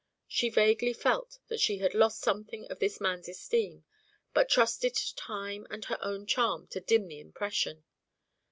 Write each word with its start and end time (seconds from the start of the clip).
She 0.27 0.49
vaguely 0.49 0.93
felt 0.93 1.37
that 1.47 1.59
she 1.59 1.77
had 1.77 1.93
lost 1.93 2.21
something 2.21 2.65
of 2.71 2.79
this 2.79 2.99
man's 2.99 3.29
esteem, 3.29 3.85
but 4.33 4.49
trusted 4.49 4.95
to 4.95 5.15
time 5.15 5.67
and 5.69 5.85
her 5.85 5.99
own 6.03 6.25
charm 6.25 6.65
to 6.69 6.79
dim 6.79 7.07
the 7.07 7.19
impression. 7.19 7.83